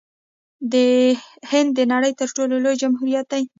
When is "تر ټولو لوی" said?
2.19-2.75